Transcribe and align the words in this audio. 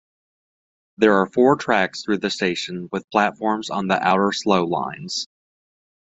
There 0.97 1.17
are 1.17 1.27
four 1.27 1.57
tracks 1.57 2.01
through 2.01 2.17
the 2.17 2.31
station, 2.31 2.89
with 2.91 3.07
platforms 3.11 3.69
on 3.69 3.85
the 3.87 4.01
outer 4.01 4.31
Slow 4.31 4.65
lines. 4.65 5.27